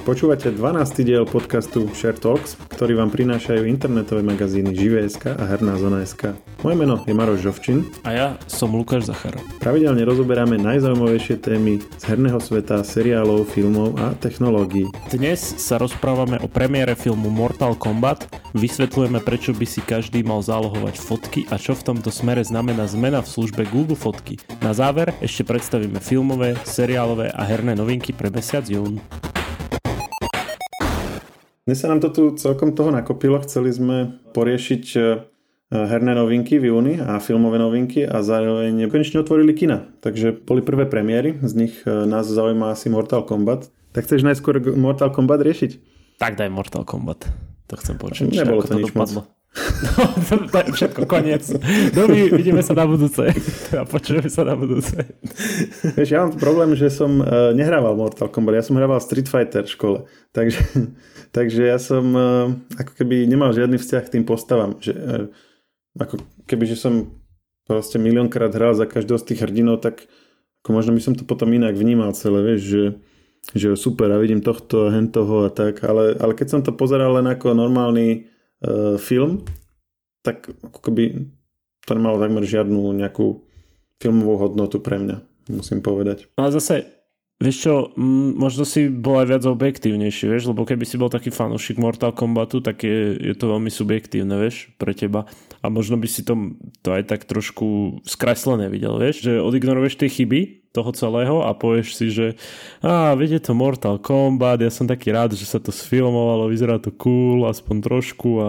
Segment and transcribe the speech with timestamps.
[0.00, 1.04] Počúvate 12.
[1.04, 6.40] diel podcastu Share Talks, ktorý vám prinášajú internetové magazíny Živé.sk a Herná zona.sk.
[6.64, 7.84] Moje meno je Maroš Žovčin.
[8.08, 9.36] A ja som Lukáš Zachar.
[9.60, 14.88] Pravidelne rozoberáme najzaujímavejšie témy z herného sveta, seriálov, filmov a technológií.
[15.12, 18.24] Dnes sa rozprávame o premiére filmu Mortal Kombat,
[18.56, 23.20] vysvetľujeme prečo by si každý mal zálohovať fotky a čo v tomto smere znamená zmena
[23.20, 24.40] v službe Google Fotky.
[24.64, 28.96] Na záver ešte predstavíme filmové, seriálové a herné novinky pre mesiac jún.
[31.70, 33.38] Dnes sa nám to tu celkom toho nakopilo.
[33.46, 35.00] Chceli sme poriešiť e,
[35.70, 39.86] herné novinky v júni a filmové novinky a zároveň konečne otvorili kina.
[40.02, 43.70] Takže boli prvé premiéry, z nich e, nás zaujíma asi Mortal Kombat.
[43.94, 45.70] Tak chceš najskôr Mortal Kombat riešiť?
[46.18, 47.30] Tak daj Mortal Kombat.
[47.70, 48.34] To chcem počuť.
[48.34, 49.30] Nebolo to, to nič dopadlo.
[49.30, 49.39] moc.
[49.50, 50.06] No,
[50.52, 51.42] to, je všetko, koniec.
[51.90, 53.34] Dobre, vidíme sa na budúce.
[53.74, 54.94] A počujeme sa na budúce.
[55.98, 59.66] Vieš, ja mám problém, že som uh, nehrával Mortal Kombat, ja som hrával Street Fighter
[59.66, 59.98] v škole.
[60.30, 60.62] Takže,
[61.36, 62.46] takže ja som uh,
[62.78, 64.78] ako keby nemal žiadny vzťah k tým postavám.
[64.78, 65.26] Že, uh,
[65.98, 67.18] ako keby, že som
[67.66, 70.06] proste miliónkrát hral za každého z tých hrdinov, tak
[70.62, 72.84] ako možno by som to potom inak vnímal celé, vieš, že,
[73.54, 76.74] že super a vidím tohto a hen toho a tak, ale, ale keď som to
[76.74, 78.30] pozeral len ako normálny
[79.00, 79.44] film,
[80.20, 81.32] tak ako keby
[81.84, 83.40] to nemalo takmer žiadnu nejakú
[84.00, 85.16] filmovú hodnotu pre mňa,
[85.52, 86.28] musím povedať.
[86.36, 86.99] Ale zase,
[87.40, 91.32] vieš čo, m- možno si bol aj viac objektívnejší, vieš, lebo keby si bol taký
[91.32, 95.24] fanúšik Mortal Kombatu, tak je, je to veľmi subjektívne, vieš, pre teba.
[95.64, 100.12] A možno by si to, to aj tak trošku skreslené videl, vieš, že odignoruješ tie
[100.12, 102.38] chyby toho celého a povieš si, že
[102.84, 106.94] a viete to Mortal Kombat, ja som taký rád, že sa to sfilmovalo, vyzerá to
[106.94, 108.30] cool, aspoň trošku.
[108.38, 108.48] A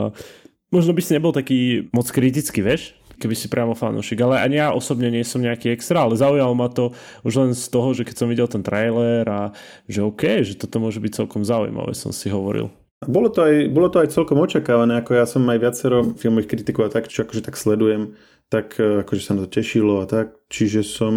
[0.70, 4.73] možno by si nebol taký moc kritický, vieš, keby si priamo fanúšik, ale ani ja
[4.73, 8.16] osobne nie som nejaký extra, ale zaujalo ma to už len z toho, že keď
[8.17, 9.53] som videl ten trailer a
[9.86, 12.73] že OK, že toto môže byť celkom zaujímavé, som si hovoril.
[13.02, 16.89] Bolo to, aj, bolo to aj celkom očakávané, ako ja som aj viacero filmových kritikov
[16.89, 18.14] a tak, čo akože tak sledujem,
[18.45, 20.37] tak e, akože sa na to tešilo a tak.
[20.54, 21.14] Čiže som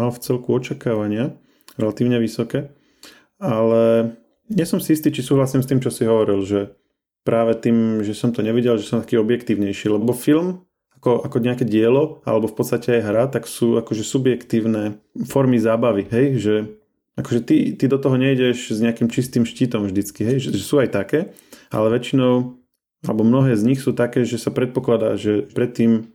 [0.00, 1.36] mal v celku očakávania
[1.76, 2.72] relatívne vysoké.
[3.36, 4.16] Ale
[4.48, 6.72] nie som si istý, či súhlasím s tým, čo si hovoril, že
[7.20, 9.92] práve tým, že som to nevidel, že som taký objektívnejší.
[9.92, 10.64] Lebo film
[11.00, 16.04] ako, ako nejaké dielo, alebo v podstate aj hra, tak sú akože subjektívne formy zábavy,
[16.12, 16.54] hej, že
[17.16, 20.76] akože ty, ty do toho nejdeš s nejakým čistým štítom vždycky, hej, že, že sú
[20.76, 21.32] aj také,
[21.72, 22.60] ale väčšinou,
[23.08, 26.12] alebo mnohé z nich sú také, že sa predpokladá, že predtým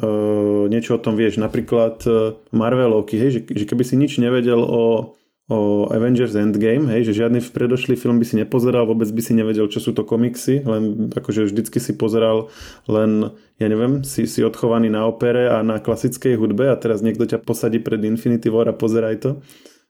[0.00, 1.36] uh, niečo o tom vieš.
[1.36, 5.12] Napríklad uh, Marvelovky, hej, že, že keby si nič nevedel o,
[5.46, 9.70] o Avengers Endgame, hej, že žiadny predošlý film by si nepozeral, vôbec by si nevedel,
[9.70, 12.50] čo sú to komiksy, len akože vždycky si pozeral
[12.90, 13.30] len,
[13.62, 17.46] ja neviem, si, si odchovaný na opere a na klasickej hudbe a teraz niekto ťa
[17.46, 19.30] posadí pred Infinity War a pozeraj to.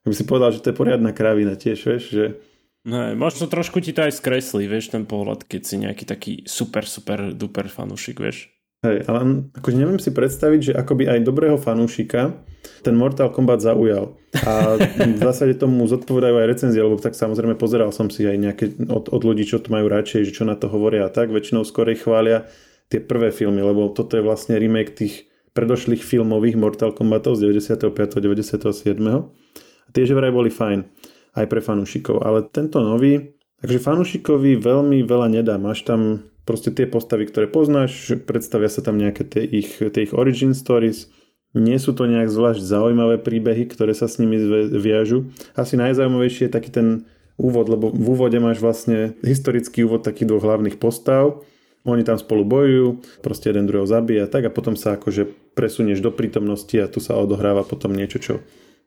[0.05, 2.25] By si povedal, že to je poriadna kravina tiež, vieš, že
[2.87, 6.87] No, možno trošku ti to aj skreslí, vieš, ten pohľad, keď si nejaký taký super,
[6.87, 8.56] super, duper fanúšik, vieš.
[8.85, 12.37] Hej, ale akože neviem si predstaviť, že akoby aj dobrého fanúšika
[12.83, 14.15] ten Mortal Kombat zaujal.
[14.45, 14.77] A
[15.17, 19.09] v zásade tomu zodpovedajú aj recenzie, lebo tak samozrejme pozeral som si aj nejaké od,
[19.11, 21.33] od ľudí, čo to majú radšej, že čo na to hovoria a tak.
[21.33, 22.45] Väčšinou skorej chvália
[22.93, 25.27] tie prvé filmy, lebo toto je vlastne remake tých
[25.57, 27.91] predošlých filmových Mortal Kombatov z 95.
[28.21, 28.61] 97.
[29.09, 30.85] A tie že vraj boli fajn
[31.37, 32.21] aj pre fanúšikov.
[32.23, 35.57] Ale tento nový, takže fanúšikovi veľmi veľa nedá.
[35.57, 40.15] Máš tam proste tie postavy, ktoré poznáš, predstavia sa tam nejaké tie ich, tie ich
[40.15, 41.11] origin stories,
[41.57, 44.39] nie sú to nejak zvlášť zaujímavé príbehy, ktoré sa s nimi
[44.77, 45.33] viažu.
[45.59, 47.09] Asi najzaujímavejší je taký ten
[47.41, 51.43] úvod, lebo v úvode máš vlastne historický úvod takých dvoch hlavných postav.
[51.87, 52.87] Oni tam spolu bojujú,
[53.23, 57.15] proste jeden druhého zabíja tak a potom sa akože presunieš do prítomnosti a tu sa
[57.17, 58.35] odohráva potom niečo, čo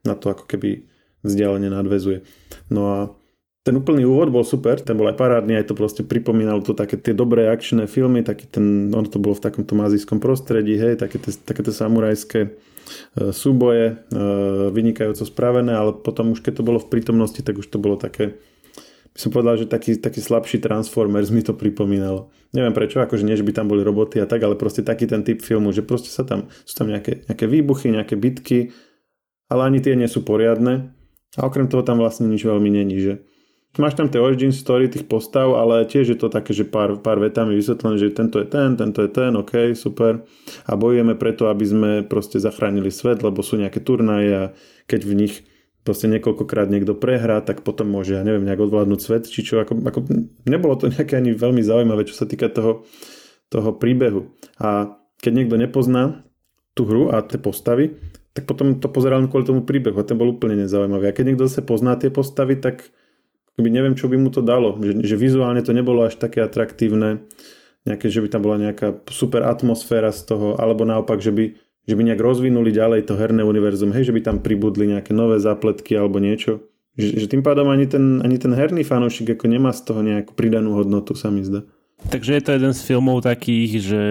[0.03, 0.85] na to ako keby
[1.23, 2.21] vzdialene nadvezuje.
[2.69, 2.99] No a
[3.63, 6.95] ten úplný úvod bol super, ten bol aj parádny, aj to proste pripomínalo to také
[6.95, 11.19] tie dobré akčné filmy, taký ten, ono to bolo v takomto azijskom prostredí, hej, také
[11.19, 12.49] tie, také tie samurajské e,
[13.35, 14.23] súboje, e,
[14.71, 18.39] vynikajúco spravené, ale potom už keď to bolo v prítomnosti, tak už to bolo také,
[19.11, 22.31] by som povedal, že taký, taký slabší Transformers mi to pripomínalo.
[22.55, 25.21] Neviem prečo, akože nie, že by tam boli roboty a tak, ale proste taký ten
[25.27, 28.71] typ filmu, že proste sa tam, sú tam nejaké, nejaké výbuchy, nejaké bitky,
[29.51, 30.95] ale ani tie nie sú poriadne.
[31.37, 33.13] A okrem toho tam vlastne nič veľmi není, že
[33.77, 37.21] Máš tam tie origin story tých postav, ale tiež je to také, že pár, pár
[37.21, 40.25] vetami vysvetlené, že tento je ten, tento je ten, ok, super.
[40.65, 44.43] A bojujeme preto, aby sme proste zachránili svet, lebo sú nejaké turnaje a
[44.89, 45.33] keď v nich
[45.85, 49.85] proste niekoľkokrát niekto prehrá, tak potom môže, ja neviem, nejak odvládnuť svet, či čo, ako,
[49.85, 49.99] ako
[50.49, 52.89] nebolo to nejaké ani veľmi zaujímavé, čo sa týka toho,
[53.53, 54.33] toho príbehu.
[54.57, 56.25] A keď niekto nepozná
[56.73, 57.97] tú hru a tie postavy,
[58.33, 61.09] tak potom to pozeral kvôli tomu príbehu a ten bol úplne nezaujímavý.
[61.09, 62.93] A keď niekto zase pozná tie postavy, tak
[63.59, 64.79] keby neviem, čo by mu to dalo.
[64.79, 67.27] Že, že vizuálne to nebolo až také atraktívne,
[67.83, 71.93] nejaké, že by tam bola nejaká super atmosféra z toho, alebo naopak, že by, že
[71.99, 75.99] by nejak rozvinuli ďalej to herné univerzum, hej, že by tam pribudli nejaké nové zápletky
[75.99, 76.63] alebo niečo.
[76.99, 80.35] Že, že tým pádom ani ten, ani ten herný fanúšik ako nemá z toho nejakú
[80.35, 81.63] pridanú hodnotu, sa mi zdá.
[82.11, 84.03] Takže je to jeden z filmov takých, že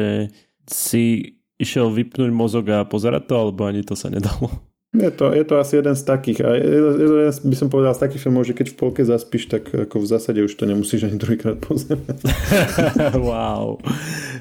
[0.69, 4.68] si išiel vypnúť mozog a pozerať to, alebo ani to sa nedalo?
[4.97, 6.41] Je to, je to asi jeden z takých.
[6.49, 10.01] A jeden, by som povedal, z takých filmov, že keď v polke zaspíš, tak ako
[10.01, 12.25] v zásade už to nemusíš ani druhýkrát pozerať.
[13.29, 13.77] wow.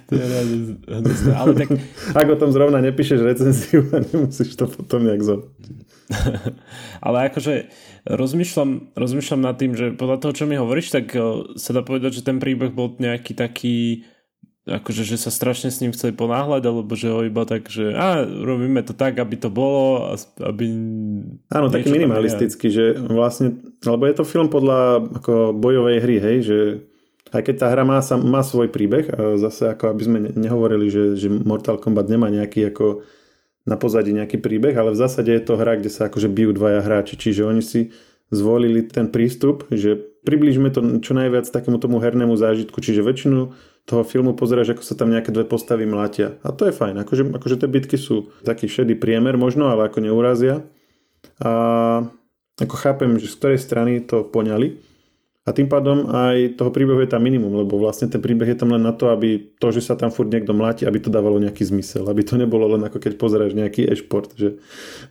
[0.08, 0.24] To je
[1.36, 1.68] ale tak...
[2.16, 5.52] Ak o tom zrovna nepíšeš recenziu a nemusíš to potom nejak zobrať.
[7.06, 7.68] ale akože
[8.08, 11.12] rozmýšľam, rozmýšľam nad tým, že podľa toho, čo mi hovoríš, tak
[11.60, 14.08] sa dá povedať, že ten príbeh bol nejaký taký
[14.68, 18.28] akože, že sa strašne s ním chceli ponáhľať, alebo že ho iba tak, že a
[18.28, 20.12] robíme to tak, aby to bolo,
[20.44, 20.66] aby...
[21.48, 26.60] Áno, taký minimalistický, že vlastne, lebo je to film podľa ako bojovej hry, hej, že
[27.32, 31.16] aj keď tá hra má, má svoj príbeh, a zase ako aby sme nehovorili, že,
[31.16, 33.08] že Mortal Kombat nemá nejaký ako
[33.68, 36.80] na pozadí nejaký príbeh, ale v zásade je to hra, kde sa akože bijú dvaja
[36.84, 37.92] hráči, čiže oni si
[38.32, 39.96] zvolili ten prístup, že
[40.28, 43.56] približme to čo najviac takému tomu hernému zážitku, čiže väčšinu
[43.88, 46.36] toho filmu pozeráš, ako sa tam nejaké dve postavy mlátia.
[46.44, 50.04] A to je fajn, akože, akože tie bitky sú taký šedý priemer možno, ale ako
[50.04, 50.68] neurazia.
[51.40, 52.04] A
[52.60, 54.84] ako chápem, že z ktorej strany to poňali.
[55.48, 58.76] A tým pádom aj toho príbehu je tam minimum, lebo vlastne ten príbeh je tam
[58.76, 61.64] len na to, aby to, že sa tam furt niekto mláti, aby to dávalo nejaký
[61.64, 62.04] zmysel.
[62.12, 64.60] Aby to nebolo len ako keď pozeráš nejaký e-šport, že,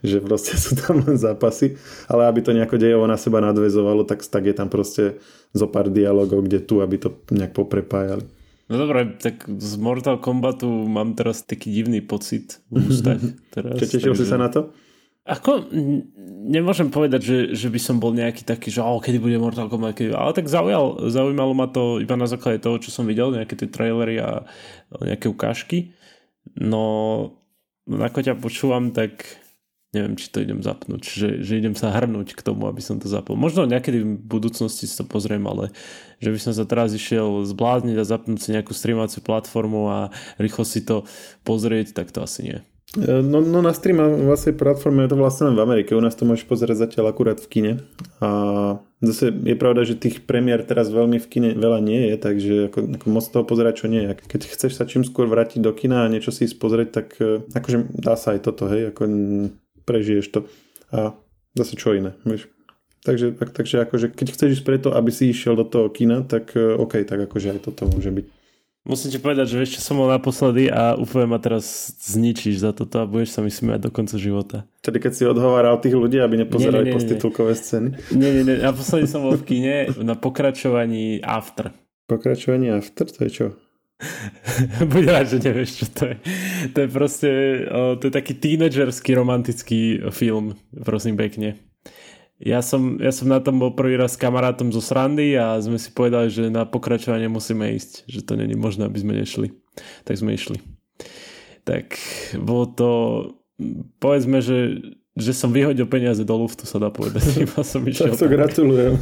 [0.04, 1.80] že proste sú tam len zápasy,
[2.12, 5.16] ale aby to nejako dejovo na seba nadvezovalo, tak, tak je tam proste
[5.56, 8.35] zo pár dialogov, kde tu, aby to nejak poprepájali.
[8.66, 13.22] No dobré, tak z Mortal Kombatu mám teraz taký divný pocit v ústach.
[13.54, 14.26] Teraz, Čo tešil takže...
[14.26, 14.74] si sa na to?
[15.26, 15.70] Ako,
[16.46, 19.98] nemôžem povedať, že, že by som bol nejaký taký, že oh, kedy bude Mortal Kombat,
[19.98, 20.14] kedy...
[20.14, 23.66] ale tak zaujal, zaujímalo ma to iba na základe toho, čo som videl, nejaké tie
[23.66, 24.46] trailery a
[25.02, 25.94] nejaké ukážky.
[26.54, 27.34] No,
[27.90, 29.26] ako ťa počúvam, tak
[29.96, 33.08] neviem, či to idem zapnúť, že, že idem sa hrnúť k tomu, aby som to
[33.08, 33.40] zapol.
[33.40, 35.72] Možno niekedy v budúcnosti si to pozriem, ale
[36.20, 39.98] že by som sa teraz išiel zblázniť a zapnúť si nejakú streamovaciu platformu a
[40.36, 41.08] rýchlo si to
[41.48, 42.58] pozrieť, tak to asi nie.
[42.94, 45.92] E, no, no na streamovacej platforme je to vlastne len v Amerike.
[45.92, 47.72] U nás to môžeš pozerať zatiaľ akurát v kine.
[48.22, 48.28] A
[49.02, 52.78] zase je pravda, že tých premiér teraz veľmi v kine veľa nie je, takže ako,
[52.96, 54.12] ako moc toho pozerať, čo nie je.
[54.16, 57.92] Keď chceš sa čím skôr vrátiť do kina a niečo si spozrieť, tak e, akože
[57.92, 59.02] dá sa aj toto, hej, ako
[59.86, 60.40] prežiješ to.
[60.90, 61.14] A
[61.56, 62.50] zase čo iné, vieš.
[63.06, 66.58] Takže, tak, takže akože, keď chceš ísť preto, aby si išiel do toho kina, tak
[66.58, 68.26] e, OK, tak akože aj toto môže byť.
[68.86, 73.02] Musím ti povedať, že ešte som bol naposledy a úplne ma teraz zničíš za toto
[73.02, 74.62] a budeš sa mi smiať do konca života.
[74.82, 77.98] Tedy keď si odhováral tých ľudí, aby nepozerali postitulkové scény?
[78.14, 78.62] Nie, nie, nie.
[78.62, 81.74] Naposledy som bol v kine na pokračovaní After.
[82.06, 83.10] Pokračovanie After?
[83.10, 83.46] To je čo?
[84.92, 86.16] Buď rád, že nevieš, čo to je.
[86.76, 87.30] To je proste,
[88.00, 91.56] to je taký tínedžerský romantický film, prosím pekne.
[92.36, 95.80] Ja som, ja som na tom bol prvý raz s kamarátom zo srandy a sme
[95.80, 99.56] si povedali, že na pokračovanie musíme ísť, že to není možné, aby sme nešli.
[100.04, 100.60] Tak sme išli.
[101.64, 101.96] Tak
[102.36, 102.90] bolo to,
[103.96, 104.84] povedzme, že
[105.16, 107.24] že som vyhodil peniaze do luftu, sa dá povedať.
[107.48, 109.00] Iba som išiel tak to gratulujem.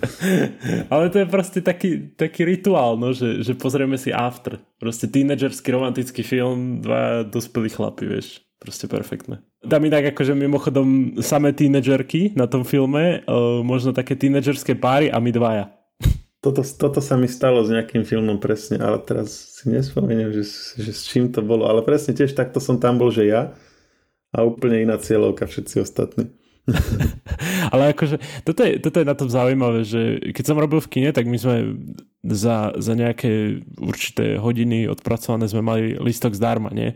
[0.92, 4.60] Ale to je proste taký, taký rituál, no, že, že pozrieme si After.
[4.76, 8.44] Proste tínedžerský romantický film, dva dospelí chlapi, vieš.
[8.60, 9.42] Proste perfektné.
[9.64, 15.18] Dám tak akože mimochodom samé tínedžerky na tom filme, uh, možno také tínedžerské páry a
[15.18, 15.66] my dvaja.
[16.42, 20.42] Toto, toto sa mi stalo s nejakým filmom presne, ale teraz si nespomeniem, že,
[20.78, 23.54] že s čím to bolo, ale presne tiež takto som tam bol, že ja
[24.32, 26.32] a úplne iná cieľovka všetci ostatní.
[27.74, 31.10] Ale akože, toto je, toto je na tom zaujímavé, že keď som robil v kine,
[31.10, 31.56] tak my sme
[32.22, 36.94] za, za nejaké určité hodiny odpracované sme mali listok zdarma, nie?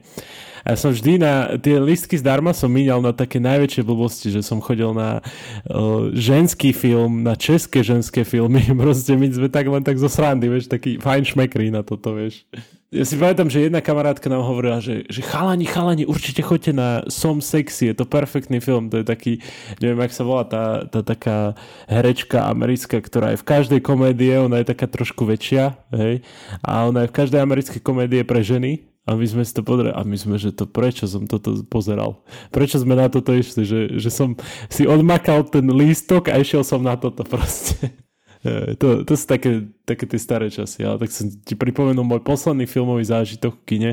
[0.66, 4.42] A ja som vždy na tie listky zdarma som míňal na také najväčšie blbosti, že
[4.42, 9.82] som chodil na uh, ženský film, na české ženské filmy, proste my sme tak len
[9.82, 12.46] tak zo srandy, vieš, taký fajn šmekrí na toto, vieš.
[12.94, 17.02] Ja si pamätám, že jedna kamarátka nám hovorila, že, že chalani, chalani, určite choďte na
[17.10, 19.42] Som sexy, je to perfektný film, to je taký,
[19.82, 21.58] neviem, jak sa volá tá, tá taká
[21.90, 26.22] herečka americká, ktorá je v každej komédie, ona je taká trošku väčšia, hej,
[26.62, 29.90] a ona je v každej americkej komédie pre ženy a my sme si to pozerali
[29.90, 32.22] a my sme, že to prečo som toto pozeral?
[32.54, 33.66] Prečo sme na toto išli?
[33.66, 38.05] Že, že som si odmakal ten lístok a išiel som na toto proste.
[38.44, 42.68] To, to sú také, také tie staré časy, ale tak som ti pripomenul môj posledný
[42.68, 43.92] filmový zážitok v kine.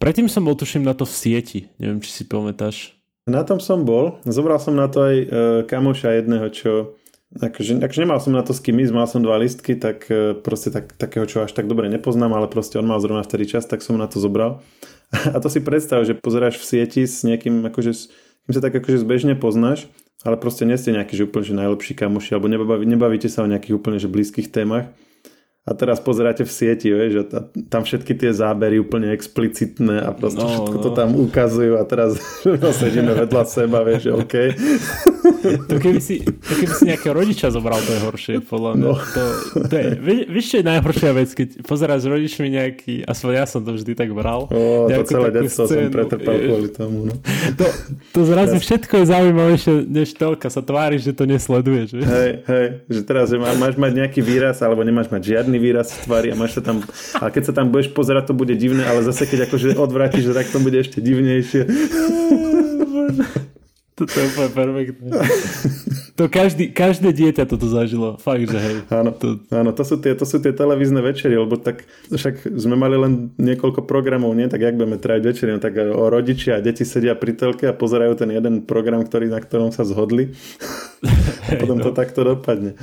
[0.00, 1.60] Predtým som bol, tuším, na to v sieti.
[1.76, 2.96] Neviem, či si pamätáš.
[3.28, 4.16] Na tom som bol.
[4.24, 5.26] Zobral som na to aj e,
[5.68, 6.96] kamoša jedného, čo
[7.30, 10.34] Akože, akože nemal som na to s kým ísť, mal som dva listky, tak e,
[10.34, 13.70] proste tak, takého, čo až tak dobre nepoznám, ale proste on mal zrovna vtedy čas,
[13.70, 14.66] tak som na to zobral.
[15.14, 18.10] A to si predstav, že pozeráš v sieti s niekým, akože,
[18.50, 19.86] kým sa tak akože zbežne poznáš,
[20.24, 23.50] ale proste nie ste nejaký že úplne že najlepší kamoši, alebo nebaví, nebavíte sa o
[23.50, 24.92] nejakých úplne že blízkych témach
[25.68, 30.40] a teraz pozeráte v sieti, vieš, a tam všetky tie zábery úplne explicitné a proste
[30.40, 30.82] no, všetko no.
[30.82, 32.16] to tam ukazujú a teraz
[32.64, 34.34] no, sedíme vedľa seba, vieš, že OK.
[35.70, 38.84] To keby si, to keby si nejakého rodiča zobral, to je horšie, podľa mňa.
[38.84, 38.92] No.
[38.96, 39.22] To,
[39.68, 39.86] to je,
[40.28, 44.10] víš, čo je najhoršia vec, keď pozeráš rodičmi nejaký, aspoň ja som to vždy tak
[44.12, 44.48] bral.
[44.50, 46.98] O, to celé detstvo som pretrpal kvôli tomu.
[47.10, 47.14] No.
[47.56, 47.66] To,
[48.16, 48.62] to zrazu ja.
[48.62, 51.88] všetko je zaujímavejšie, než telka, sa tváriš, že to nesleduješ.
[51.94, 52.08] Vieš?
[52.08, 55.98] Hej, hej, že teraz že máš mať nejaký výraz, alebo nemáš mať žiadny výraz v
[56.02, 56.82] tvári a máš sa tam,
[57.22, 60.50] a keď sa tam budeš pozerať, to bude divné, ale zase keď akože odvrátiš, tak
[60.50, 61.62] to bude ešte divnejšie.
[64.00, 65.08] Toto je úplne perfektné.
[66.16, 68.16] To každý, každé dieťa toto zažilo.
[68.16, 68.76] Fakt, že hej.
[68.88, 69.44] Áno, to...
[69.52, 73.12] áno to, sú tie, to sú tie televízne večery, lebo tak však sme mali len
[73.36, 74.48] niekoľko programov, nie?
[74.48, 77.76] Tak jak budeme trať večery, no, tak o rodičia a deti sedia pri telke a
[77.76, 80.32] pozerajú ten jeden program, ktorý, na ktorom sa zhodli.
[81.50, 81.84] A potom no.
[81.84, 82.78] to takto dopadne.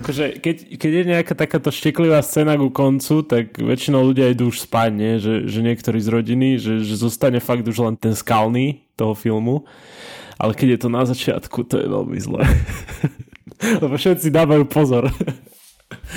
[0.00, 4.64] akože, keď, keď je nejaká takáto šteklivá scéna ku koncu, tak väčšinou ľudia idú už
[4.64, 5.12] spať, nie?
[5.20, 9.68] Že, že niektorí z rodiny, že, že zostane fakt už len ten skalný toho filmu
[10.36, 12.44] ale keď je to na začiatku, to je veľmi zlé.
[13.82, 15.08] Lebo všetci dávajú pozor.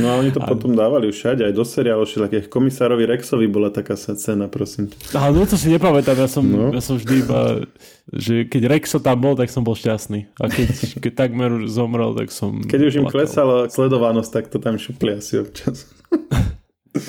[0.01, 0.49] No a oni to a...
[0.49, 2.49] potom dávali všade, aj do seriálu všelakých.
[2.49, 4.89] Komisárovi Rexovi bola taká scéna, prosím.
[5.13, 6.73] Ale no to si nepamätám, ja som, no.
[6.73, 7.69] ja som vždy iba,
[8.09, 10.25] že keď Rexo tam bol, tak som bol šťastný.
[10.41, 12.65] A keď, keď takmer zomrel, tak som...
[12.65, 15.85] Keď už im klesala sledovanosť, tak to tam šupli asi občas.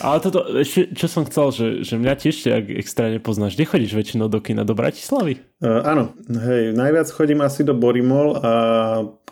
[0.04, 3.56] Ale toto, ešte, čo som chcel, že, že mňa tiež ak extra nepoznáš.
[3.56, 4.60] Kde chodíš väčšinou do kina?
[4.60, 5.40] Do Bratislavy?
[5.64, 8.52] Uh, áno, hej, najviac chodím asi do Borimol a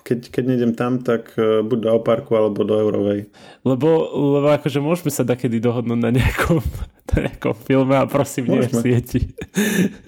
[0.08, 3.28] keď, keď nejdem tam, tak uh, buď do Oparku alebo do Eurovej.
[3.60, 6.64] Lebo, lebo akože môžeme sa takedy dohodnúť na nejakom,
[7.12, 9.20] na nejakom filme a prosím, nie v sieti.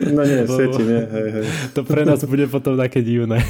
[0.01, 1.45] No nie, v sieti, nie, hej, hej.
[1.77, 3.45] To pre nás bude potom také divné.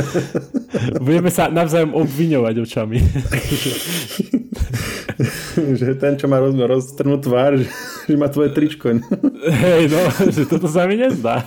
[1.04, 2.98] Budeme sa navzájom obviňovať očami.
[5.76, 7.68] že ten, čo má roz, roztrnú tvár, že,
[8.08, 8.96] že má tvoje tričko.
[9.44, 10.00] Hej, no,
[10.32, 11.44] že toto sa mi nezdá.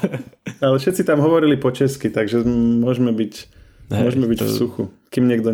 [0.62, 2.44] Ale všetci tam hovorili po česky, takže
[2.82, 3.34] môžeme byť,
[3.94, 4.46] Hej, môžeme byť to...
[4.46, 4.84] v suchu.
[5.14, 5.54] Kým niekto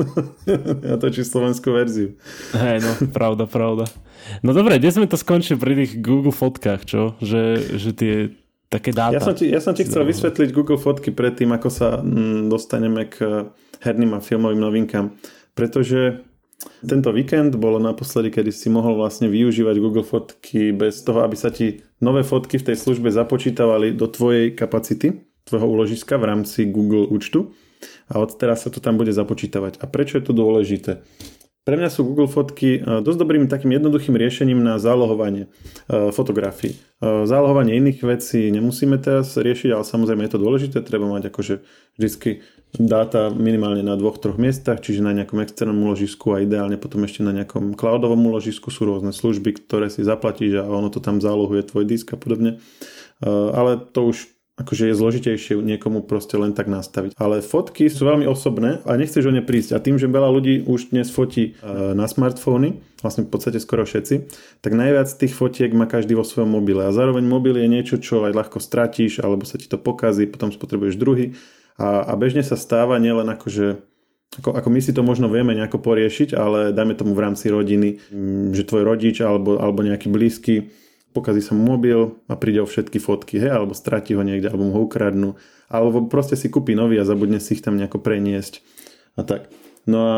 [0.94, 2.14] natočí slovenskú verziu.
[2.54, 3.84] Hej, no, pravda, pravda.
[4.40, 7.18] No dobre, kde sme to skončili pri tých Google fotkách, čo?
[7.18, 7.42] Že,
[7.76, 8.14] že tie
[8.70, 9.18] také dáta.
[9.18, 13.10] Ja som ti, ja som ti chcel vysvetliť Google fotky predtým, ako sa mm, dostaneme
[13.10, 13.50] k
[13.82, 15.18] herným a filmovým novinkám.
[15.58, 16.22] Pretože
[16.84, 21.50] tento víkend bolo naposledy, kedy si mohol vlastne využívať Google fotky bez toho, aby sa
[21.50, 27.10] ti nové fotky v tej službe započítavali do tvojej kapacity, tvojho úložiska v rámci Google
[27.10, 27.50] účtu
[28.06, 29.82] a od teraz sa to tam bude započítavať.
[29.82, 31.02] A prečo je to dôležité?
[31.60, 36.72] Pre mňa sú Google fotky e, dosť dobrým takým jednoduchým riešením na zálohovanie e, fotografií.
[36.72, 41.60] E, zálohovanie iných vecí nemusíme teraz riešiť, ale samozrejme je to dôležité, treba mať akože
[42.00, 42.40] vždycky
[42.80, 47.20] dáta minimálne na dvoch, troch miestach, čiže na nejakom externom úložisku a ideálne potom ešte
[47.20, 51.60] na nejakom cloudovom úložisku sú rôzne služby, ktoré si zaplatíš a ono to tam zálohuje
[51.68, 52.62] tvoj disk a podobne.
[53.20, 57.16] Ale to už akože je zložitejšie niekomu proste len tak nastaviť.
[57.16, 59.76] Ale fotky sú veľmi osobné a nechceš o ne prísť.
[59.76, 61.62] A tým, že veľa ľudí už dnes fotí e,
[61.96, 64.28] na smartfóny, vlastne v podstate skoro všetci,
[64.60, 66.84] tak najviac tých fotiek má každý vo svojom mobile.
[66.84, 70.52] A zároveň mobil je niečo, čo aj ľahko stratíš, alebo sa ti to pokazí, potom
[70.52, 71.32] spotrebuješ druhý.
[71.80, 73.90] A, a bežne sa stáva nielen akože
[74.30, 77.98] ako, ako my si to možno vieme nejako poriešiť, ale dajme tomu v rámci rodiny,
[78.54, 80.70] že tvoj rodič alebo, alebo nejaký blízky
[81.10, 84.66] pokazí sa mu mobil a príde o všetky fotky, hej, alebo stratí ho niekde, alebo
[84.66, 85.38] mu ho ukradnú,
[85.70, 88.62] alebo proste si kúpi nový a zabudne si ich tam nejako preniesť
[89.18, 89.50] a tak.
[89.84, 90.16] No a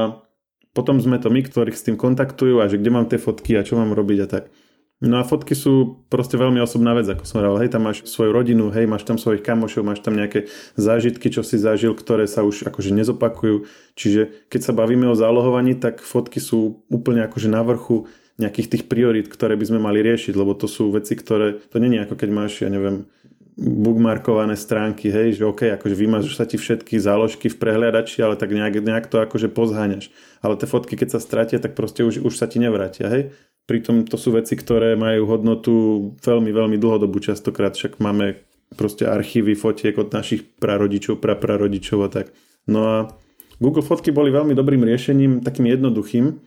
[0.73, 3.65] potom sme to my, ktorých s tým kontaktujú a že kde mám tie fotky a
[3.65, 4.45] čo mám robiť a tak.
[5.03, 7.67] No a fotky sú proste veľmi osobná vec, ako som hovoril.
[7.67, 10.47] Hej, tam máš svoju rodinu, hej, máš tam svojich kamošov, máš tam nejaké
[10.79, 13.67] zážitky, čo si zažil, ktoré sa už akože nezopakujú.
[13.99, 18.07] Čiže keď sa bavíme o zálohovaní, tak fotky sú úplne akože na vrchu
[18.41, 22.01] nejakých tých priorít, ktoré by sme mali riešiť, lebo to sú veci, ktoré, to je
[22.01, 23.05] ako keď máš, ja neviem,
[23.57, 28.49] bookmarkované stránky, hej, že OK, akože vymažeš sa ti všetky záložky v prehliadači, ale tak
[28.49, 30.09] nejak, nejak to akože pozháňaš.
[30.41, 33.37] Ale tie fotky, keď sa stratia, tak proste už, už sa ti nevrátia, hej.
[33.69, 35.73] Pritom to sú veci, ktoré majú hodnotu
[36.25, 38.41] veľmi, veľmi dlhodobú častokrát, však máme
[38.75, 42.33] proste archívy fotiek od našich prarodičov, praprarodičov a tak.
[42.65, 42.97] No a
[43.61, 46.41] Google fotky boli veľmi dobrým riešením, takým jednoduchým,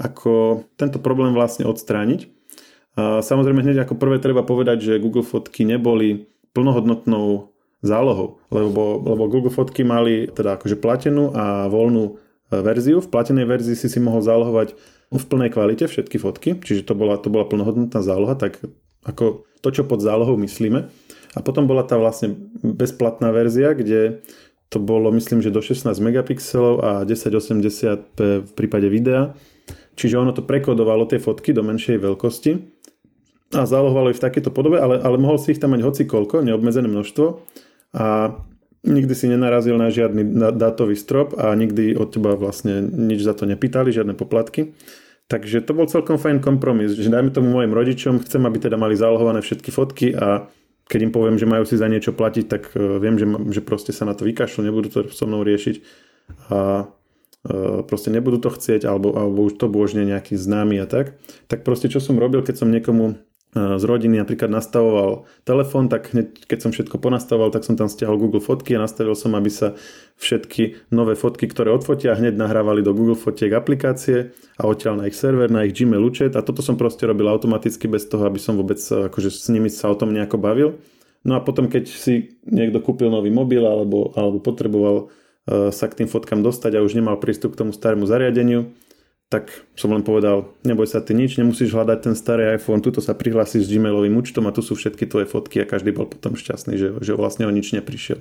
[0.00, 2.32] ako tento problém vlastne odstrániť.
[2.96, 6.26] Samozrejme hneď ako prvé treba povedať, že Google fotky neboli
[6.56, 12.12] plnohodnotnou zálohou, lebo, lebo Google fotky mali teda akože platenú a voľnú e,
[12.60, 13.00] verziu.
[13.00, 14.76] V platenej verzii si si mohol zálohovať
[15.10, 18.60] v plnej kvalite všetky fotky, čiže to bola, to bola plnohodnotná záloha, tak
[19.08, 20.92] ako to, čo pod zálohou myslíme.
[21.32, 24.20] A potom bola tá vlastne bezplatná verzia, kde
[24.70, 29.34] to bolo myslím, že do 16 megapixelov a 1080p v prípade videa.
[30.00, 32.50] Čiže ono to prekodovalo tie fotky do menšej veľkosti
[33.52, 36.40] a zálohovalo ich v takéto podobe, ale, ale mohol si ich tam mať hoci koľko,
[36.40, 37.26] neobmedzené množstvo
[38.00, 38.32] a
[38.80, 40.24] nikdy si nenarazil na žiadny
[40.56, 44.72] dátový strop a nikdy od teba vlastne nič za to nepýtali, žiadne poplatky.
[45.28, 48.96] Takže to bol celkom fajn kompromis, že dajme tomu mojim rodičom, chcem, aby teda mali
[48.96, 50.48] zálohované všetky fotky a
[50.90, 53.94] keď im poviem, že majú si za niečo platiť, tak e, viem, že, že proste
[53.94, 55.76] sa na to vykašľú, nebudú to so mnou riešiť
[56.50, 56.90] a
[57.88, 61.16] proste nebudú to chcieť, alebo, alebo už to božne nejaký známy a tak.
[61.48, 63.16] Tak proste čo som robil, keď som niekomu
[63.50, 68.14] z rodiny napríklad nastavoval telefón, tak hneď keď som všetko ponastavoval, tak som tam stiahol
[68.14, 69.74] Google fotky a nastavil som, aby sa
[70.22, 75.18] všetky nové fotky, ktoré odfotia, hneď nahrávali do Google fotiek aplikácie a odtiaľ na ich
[75.18, 78.54] server, na ich Gmail účet a toto som proste robil automaticky bez toho, aby som
[78.54, 80.78] vôbec akože s nimi sa o tom nejako bavil.
[81.26, 85.10] No a potom, keď si niekto kúpil nový mobil alebo, alebo potreboval
[85.48, 88.70] sa k tým fotkám dostať a už nemal prístup k tomu starému zariadeniu,
[89.30, 93.14] tak som len povedal, neboj sa ty nič, nemusíš hľadať ten starý iPhone, tuto sa
[93.14, 96.74] prihlásiš s Gmailovým účtom a tu sú všetky tvoje fotky a každý bol potom šťastný,
[96.74, 98.18] že, že vlastne o nič neprišiel.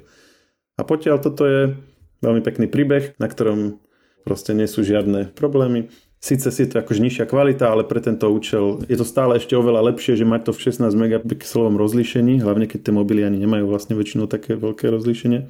[0.78, 1.74] A potiaľ toto je
[2.22, 3.82] veľmi pekný príbeh, na ktorom
[4.22, 5.90] proste nie sú žiadne problémy.
[6.22, 9.90] Sice si to akože nižšia kvalita, ale pre tento účel je to stále ešte oveľa
[9.90, 13.98] lepšie, že mať to v 16 megapixelovom rozlíšení, hlavne keď tie mobily ani nemajú vlastne
[13.98, 15.48] väčšinou také veľké rozlíšenie,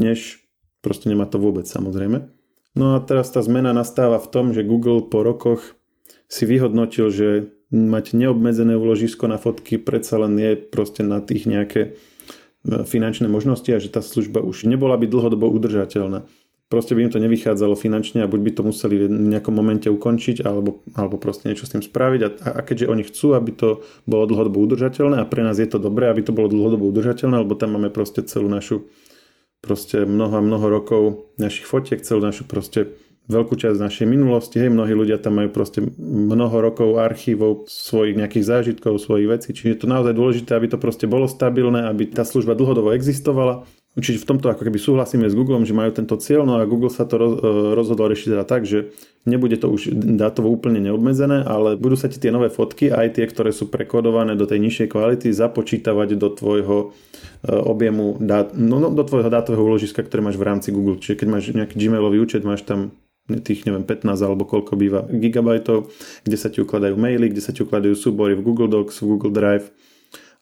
[0.00, 0.45] než
[0.86, 2.30] proste nemá to vôbec samozrejme.
[2.78, 5.74] No a teraz tá zmena nastáva v tom, že Google po rokoch
[6.30, 7.28] si vyhodnotil, že
[7.74, 11.90] mať neobmedzené úložisko na fotky predsa len je proste na tých nejaké e,
[12.86, 16.30] finančné možnosti a že tá služba už nebola by dlhodobo udržateľná.
[16.66, 20.42] Proste by im to nevychádzalo finančne a buď by to museli v nejakom momente ukončiť
[20.42, 23.68] alebo, alebo proste niečo s tým spraviť a, a keďže oni chcú, aby to
[24.06, 27.54] bolo dlhodobo udržateľné a pre nás je to dobré, aby to bolo dlhodobo udržateľné, lebo
[27.58, 28.86] tam máme proste celú našu
[29.60, 31.02] proste mnoho a mnoho rokov
[31.40, 34.62] našich fotiek, celú našu proste veľkú časť našej minulosti.
[34.62, 39.48] Hej, mnohí ľudia tam majú proste mnoho rokov archívov svojich nejakých zážitkov, svojich vecí.
[39.50, 43.66] Čiže je to naozaj dôležité, aby to proste bolo stabilné, aby tá služba dlhodobo existovala.
[43.96, 46.92] Čiže v tomto ako keby súhlasíme s Googlem, že majú tento cieľ, no a Google
[46.92, 47.24] sa to e,
[47.72, 48.92] rozhodol riešiť teda tak, že
[49.24, 49.88] nebude to už
[50.20, 54.36] dátovo úplne neobmedzené, ale budú sa ti tie nové fotky, aj tie, ktoré sú prekodované
[54.36, 56.86] do tej nižšej kvality, započítavať do tvojho e,
[57.56, 61.00] objemu, dát, no, no, do tvojho dátového úložiska, ktoré máš v rámci Google.
[61.00, 62.92] Čiže keď máš nejaký Gmailový účet, máš tam
[63.26, 65.88] tých neviem 15 alebo koľko býva gigabajtov,
[66.22, 69.34] kde sa ti ukladajú maily, kde sa ti ukladajú súbory v Google Docs, v Google
[69.34, 69.72] Drive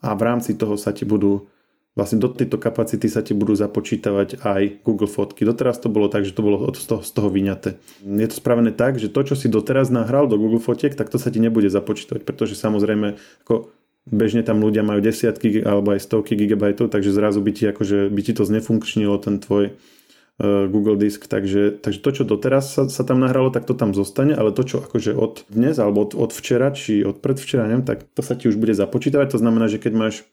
[0.04, 1.48] a v rámci toho sa ti budú
[1.94, 5.46] vlastne do tejto kapacity sa ti budú započítavať aj Google fotky.
[5.46, 7.78] Doteraz to bolo tak, že to bolo z toho, z toho vyňaté.
[8.02, 11.22] Je to spravené tak, že to, čo si doteraz nahral do Google fotiek, tak to
[11.22, 13.14] sa ti nebude započítavať, pretože samozrejme
[13.46, 13.70] ako
[14.10, 18.20] bežne tam ľudia majú desiatky alebo aj stovky gigabajtov, takže zrazu by ti, akože, by
[18.20, 23.02] ti to znefunkčnilo ten tvoj uh, Google disk, takže, takže to, čo doteraz sa, sa
[23.06, 26.30] tam nahralo, tak to tam zostane, ale to, čo akože od dnes alebo od, od
[26.36, 29.80] včera či od predvčera, neviem, tak to sa ti už bude započítavať, to znamená, že
[29.80, 30.28] keď máš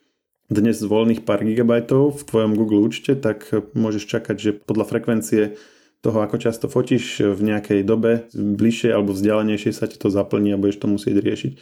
[0.49, 5.41] dnes voľných pár gigabajtov v tvojom Google účte, tak môžeš čakať, že podľa frekvencie
[6.01, 10.58] toho, ako často fotíš v nejakej dobe, bližšie alebo vzdialenejšie sa ti to zaplní a
[10.58, 11.54] budeš to musieť riešiť.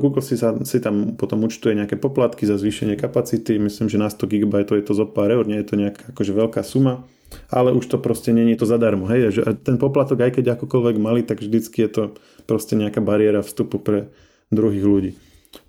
[0.00, 4.08] Google si, sa, si tam potom účtuje nejaké poplatky za zvýšenie kapacity, myslím, že na
[4.08, 7.04] 100 GB je to zo pár eur, nie je to nejaká akože veľká suma,
[7.52, 9.04] ale už to proste není to zadarmo.
[9.10, 9.36] Hej?
[9.36, 12.02] Že ten poplatok, aj keď akokoľvek mali, tak vždycky je to
[12.48, 14.08] proste nejaká bariéra vstupu pre
[14.48, 15.12] druhých ľudí.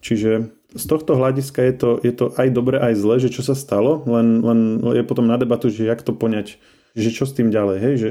[0.02, 3.56] Čiže z tohto hľadiska je to, je to aj dobre, aj zle, že čo sa
[3.56, 6.60] stalo, len, len je potom na debatu, že jak to poňať,
[6.94, 8.10] že čo s tým ďalej, hej, že,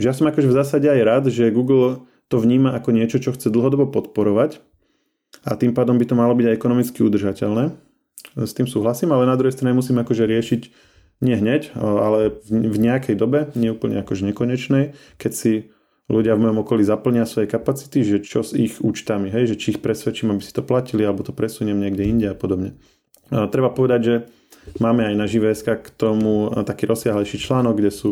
[0.00, 3.36] že ja som akože v zásade aj rád, že Google to vníma ako niečo, čo
[3.36, 4.64] chce dlhodobo podporovať
[5.44, 7.76] a tým pádom by to malo byť aj ekonomicky udržateľné.
[8.36, 10.62] S tým súhlasím, ale na druhej strane musím akože riešiť
[11.20, 15.52] nie hneď, ale v, nejakej dobe, nie úplne akože nekonečnej, keď si
[16.10, 19.78] ľudia v mojom okolí zaplnia svoje kapacity, že čo s ich účtami, hej, že či
[19.78, 22.74] ich presvedčím, aby si to platili, alebo to presuniem niekde inde a podobne.
[23.30, 24.14] A treba povedať, že
[24.82, 28.10] máme aj na JVSK k tomu taký rozsiahlejší článok, kde sú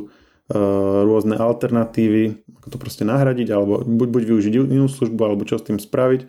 [1.05, 5.67] rôzne alternatívy, ako to proste nahradiť, alebo buď, buď využiť inú službu, alebo čo s
[5.67, 6.25] tým spraviť.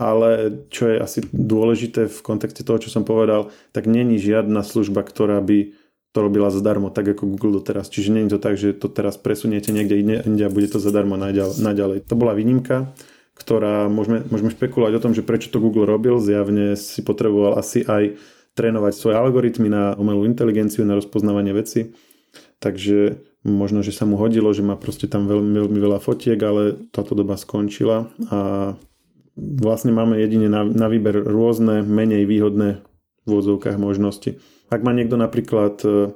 [0.00, 5.04] Ale čo je asi dôležité v kontexte toho, čo som povedal, tak není žiadna služba,
[5.04, 5.76] ktorá by
[6.10, 7.86] to robila zadarmo, tak ako Google doteraz.
[7.86, 11.14] Čiže nie je to tak, že to teraz presuniete niekde inde a bude to zadarmo
[11.14, 12.02] naďalej.
[12.10, 12.90] To bola výnimka,
[13.38, 16.18] ktorá môžeme, môžeme špekulovať o tom, že prečo to Google robil.
[16.18, 18.18] Zjavne si potreboval asi aj
[18.58, 21.94] trénovať svoje algoritmy na umelú inteligenciu, na rozpoznávanie veci.
[22.58, 26.90] Takže možno, že sa mu hodilo, že má proste tam veľmi, veľmi veľa fotiek, ale
[26.92, 28.38] táto doba skončila a
[29.38, 32.84] vlastne máme jedine na, na výber rôzne, menej výhodné
[33.24, 34.36] v vôzovkách možnosti.
[34.70, 36.14] Ak má niekto napríklad uh,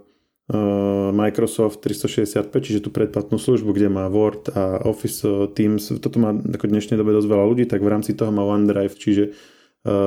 [1.11, 5.27] Microsoft 365, čiže tú predplatnú službu, kde má Word a Office
[5.59, 8.95] Teams, toto má ako dnešnej dobe dosť veľa ľudí, tak v rámci toho má OneDrive,
[8.95, 9.33] čiže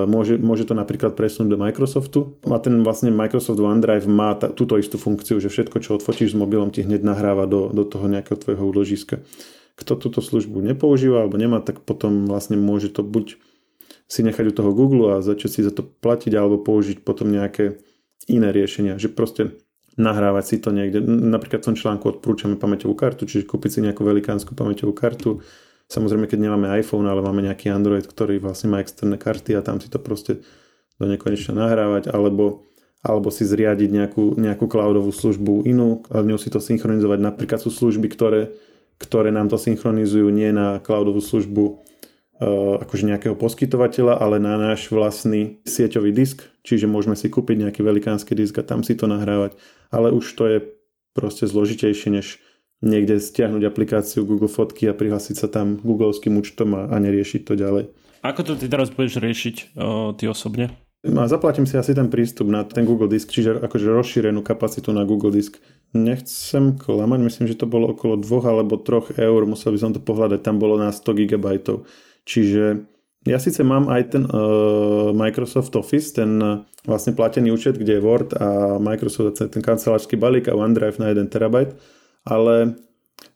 [0.09, 4.73] môže, môže to napríklad presunúť do Microsoftu a ten vlastne Microsoft OneDrive má t- túto
[4.77, 8.41] istú funkciu, že všetko, čo odfotíš s mobilom, ti hneď nahráva do, do toho nejakého
[8.41, 9.21] tvojho úložiska.
[9.77, 13.37] Kto túto službu nepoužíva alebo nemá, tak potom vlastne môže to buď
[14.09, 17.77] si nechať u toho Google a začať si za to platiť alebo použiť potom nejaké
[18.25, 19.61] iné riešenia, že proste
[19.97, 21.05] nahrávať si to niekde.
[21.05, 25.45] Napríklad v tom článku odporúčame pamäťovú kartu, čiže kúpiť si nejakú velikánsku pamäťovú kartu,
[25.87, 29.79] Samozrejme, keď nemáme iPhone, ale máme nejaký Android, ktorý vlastne má externé karty a tam
[29.79, 30.43] si to proste
[30.99, 32.67] do nekonečna nahrávať, alebo,
[32.99, 37.23] alebo si zriadiť nejakú, nejakú cloudovú službu inú a ňou si to synchronizovať.
[37.23, 38.51] Napríklad sú služby, ktoré,
[38.99, 41.87] ktoré nám to synchronizujú nie na cloudovú službu
[42.85, 48.37] akože nejakého poskytovateľa, ale na náš vlastný sieťový disk, čiže môžeme si kúpiť nejaký velikánsky
[48.37, 49.57] disk a tam si to nahrávať.
[49.89, 50.57] Ale už to je
[51.17, 52.37] proste zložitejšie, než
[52.85, 57.53] niekde stiahnuť aplikáciu Google Fotky a prihlásiť sa tam googlovským účtom a, a neriešiť to
[57.57, 57.89] ďalej.
[58.21, 60.73] Ako to ty teraz budeš riešiť o, ty osobne?
[61.05, 65.05] A zaplatím si asi ten prístup na ten Google Disk, čiže akože rozšírenú kapacitu na
[65.05, 65.61] Google Disk.
[65.93, 70.01] Nechcem klamať, myslím, že to bolo okolo 2 alebo 3 eur, musel by som to
[70.01, 71.47] pohľadať, tam bolo na 100 GB.
[72.27, 72.83] Čiže
[73.23, 78.03] ja síce mám aj ten uh, Microsoft Office, ten uh, vlastne platený účet, kde je
[78.03, 81.55] Word a Microsoft, ten kancelársky balík a OneDrive na 1 TB,
[82.27, 82.69] ale e,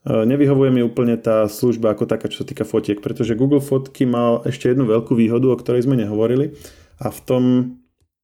[0.08, 4.40] nevyhovuje mi úplne tá služba ako taká, čo sa týka fotiek, pretože Google Fotky mal
[4.48, 6.56] ešte jednu veľkú výhodu, o ktorej sme nehovorili
[7.04, 7.44] a v tom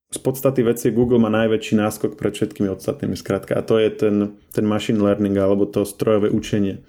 [0.07, 4.15] z podstaty veci Google má najväčší náskok pred všetkými ostatnými skratka a to je ten,
[4.55, 6.79] ten machine learning alebo to strojové učenie.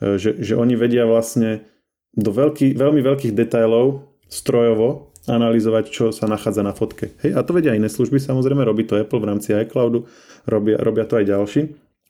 [0.00, 1.68] Že, že oni vedia vlastne
[2.14, 7.16] do veľký, veľmi veľkých detailov strojovo analyzovať, čo sa nachádza na fotke.
[7.24, 10.04] Hej, a to vedia iné služby, samozrejme, robí to Apple v rámci iCloudu,
[10.44, 11.62] robia, robia to aj ďalší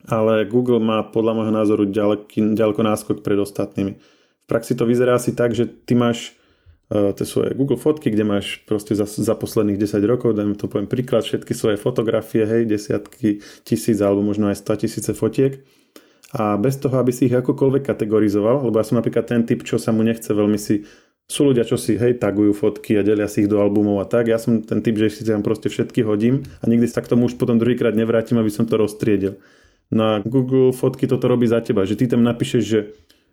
[0.04, 3.96] ale Google má podľa môjho názoru ďaleký, ďaleko náskok pred ostatnými.
[4.44, 6.36] V praxi to vyzerá asi tak, že ty máš
[6.92, 10.68] uh, tie svoje Google fotky, kde máš proste za, za posledných 10 rokov, dajme to
[10.68, 15.64] poviem príklad, všetky svoje fotografie, hej, desiatky tisíc alebo možno aj 100 tisíce fotiek
[16.34, 19.78] a bez toho, aby si ich akokoľvek kategorizoval, lebo ja som napríklad ten typ, čo
[19.78, 20.82] sa mu nechce veľmi si
[21.24, 24.28] sú ľudia, čo si hej, tagujú fotky a delia si ich do albumov a tak.
[24.28, 27.32] Ja som ten typ, že si tam proste všetky hodím a nikdy sa k tomu
[27.32, 29.40] už potom druhýkrát nevrátim, aby som to roztriedil
[29.94, 32.80] na Google fotky toto robí za teba, že ty tam napíšeš, že,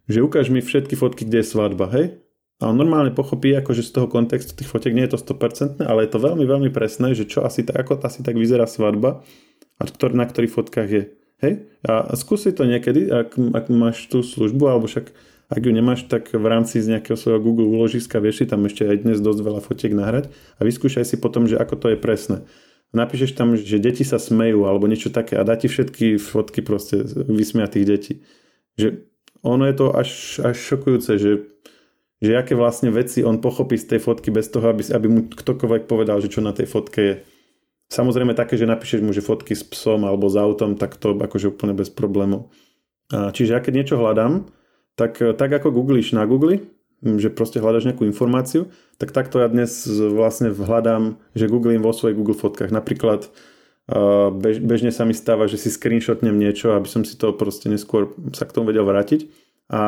[0.05, 2.19] že ukáž mi všetky fotky, kde je svadba, hej?
[2.61, 6.05] A on normálne pochopí, akože z toho kontextu tých fotiek nie je to 100%, ale
[6.05, 9.25] je to veľmi, veľmi presné, že čo asi tak, ako asi tak vyzerá svadba
[9.81, 9.83] a
[10.13, 11.03] na ktorých fotkách je.
[11.41, 11.67] Hej?
[11.81, 15.09] A skúsi to niekedy, ak, ak máš tú službu, alebo však
[15.51, 18.87] ak ju nemáš, tak v rámci z nejakého svojho Google úložiska vieš si tam ešte
[18.87, 22.47] aj dnes dosť veľa fotiek nahrať a vyskúšaj si potom, že ako to je presné
[22.91, 27.03] napíšeš tam, že deti sa smejú alebo niečo také a dá ti všetky fotky proste
[27.15, 28.13] vysmiatých detí.
[28.75, 29.07] Že
[29.41, 30.09] ono je to až,
[30.43, 31.31] až šokujúce, že,
[32.21, 35.83] že aké vlastne veci on pochopí z tej fotky bez toho, aby, aby mu ktokoľvek
[35.87, 37.15] povedal, že čo na tej fotke je.
[37.91, 41.51] Samozrejme také, že napíšeš mu, že fotky s psom alebo s autom, tak to akože
[41.51, 42.47] úplne bez problémov.
[43.11, 44.47] Čiže ja keď niečo hľadám,
[44.95, 46.63] tak, tak ako googlíš na Google,
[47.03, 52.15] že proste hľadaš nejakú informáciu, tak takto ja dnes vlastne hľadám, že googlím vo svojich
[52.15, 52.71] Google fotkách.
[52.71, 53.27] Napríklad
[54.39, 58.15] bež, bežne sa mi stáva, že si screenshotnem niečo, aby som si to proste neskôr
[58.31, 59.27] sa k tomu vedel vrátiť.
[59.71, 59.81] A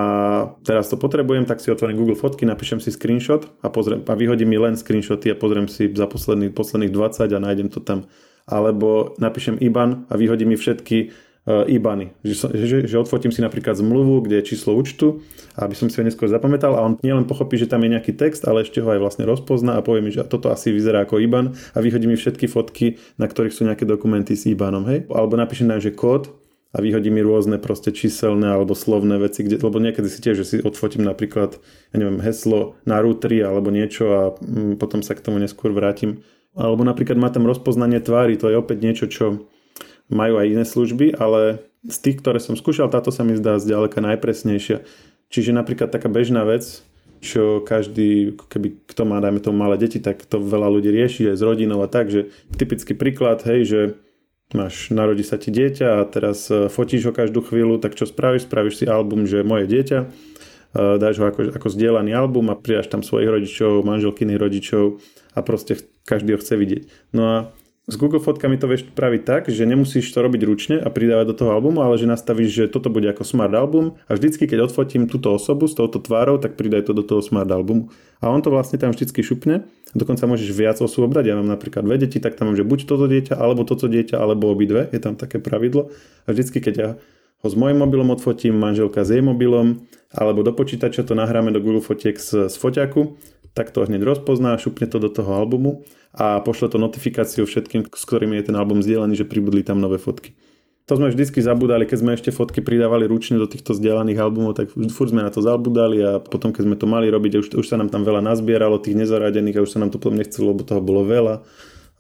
[0.64, 4.56] teraz to potrebujem, tak si otvorím Google fotky, napíšem si screenshot a, pozriem, a vyhodím
[4.56, 8.08] mi len screenshoty a pozriem si za posledných, posledných 20 a nájdem to tam.
[8.48, 11.12] Alebo napíšem IBAN a vyhodím mi všetky
[11.44, 12.24] Eh, IBANy.
[12.24, 15.20] Že, že, že odfotím si napríklad zmluvu, kde je číslo účtu,
[15.60, 18.48] aby som si ho neskôr zapamätal a on nielen pochopí, že tam je nejaký text,
[18.48, 21.52] ale ešte ho aj vlastne rozpozná a povie mi, že toto asi vyzerá ako IBAN
[21.76, 24.88] a vyhodí mi všetky fotky, na ktorých sú nejaké dokumenty s IBANom.
[24.88, 25.12] Hej?
[25.12, 26.32] Alebo napíšem tam, že kód
[26.74, 30.46] a vyhodí mi rôzne proste číselné alebo slovné veci, kde, lebo niekedy si tiež, že
[30.46, 31.62] si odfotím napríklad,
[31.94, 36.26] ja neviem, heslo na routeri alebo niečo a mm, potom sa k tomu neskôr vrátim.
[36.58, 39.26] Alebo napríklad má tam rozpoznanie tvári, to je opäť niečo, čo
[40.10, 44.02] majú aj iné služby, ale z tých, ktoré som skúšal, táto sa mi zdá zďaleka
[44.02, 44.82] najpresnejšia.
[45.30, 46.82] Čiže napríklad taká bežná vec,
[47.24, 51.38] čo každý, keby kto má, dajme tomu malé deti, tak to veľa ľudí rieši aj
[51.40, 53.80] s rodinou a tak, že typický príklad, hej, že
[54.54, 58.48] máš, narodí sa ti dieťa a teraz e, fotíš ho každú chvíľu, tak čo spravíš?
[58.48, 60.08] Spravíš si album, že moje dieťa, e,
[61.02, 65.02] dáš ho ako, ako zdieľaný album a pridaš tam svojich rodičov, manželkyných rodičov
[65.34, 66.84] a proste každý ho chce vidieť.
[67.12, 67.38] No a
[67.84, 71.36] s Google fotkami to vieš spraviť tak, že nemusíš to robiť ručne a pridávať do
[71.36, 75.12] toho albumu, ale že nastavíš, že toto bude ako smart album a vždycky, keď odfotím
[75.12, 77.92] túto osobu s touto tvárou, tak pridaj to do toho smart albumu.
[78.24, 79.68] A on to vlastne tam vždycky šupne.
[79.92, 81.32] Dokonca môžeš viac osôb brať.
[81.32, 84.16] Ja mám napríklad dve deti, tak tam mám, že buď toto dieťa, alebo toto dieťa,
[84.16, 84.88] alebo obidve.
[84.96, 85.92] Je tam také pravidlo.
[86.24, 86.90] A vždycky, keď ja
[87.44, 91.60] ho s mojim mobilom odfotím, manželka s jej mobilom, alebo do počítača to nahráme do
[91.60, 93.20] Google fotiek z, z foťaku,
[93.54, 98.04] tak to hneď rozpozná, šupne to do toho albumu a pošle to notifikáciu všetkým, s
[98.06, 100.34] ktorými je ten album zdieľaný, že pribudli tam nové fotky.
[100.92, 104.76] To sme vždycky zabudali, keď sme ešte fotky pridávali ručne do týchto zdieľaných albumov, tak
[104.92, 107.80] furt sme na to zabudali a potom keď sme to mali robiť, už, už sa
[107.80, 110.84] nám tam veľa nazbieralo tých nezaradených a už sa nám to potom nechcelo, lebo toho
[110.84, 111.40] bolo veľa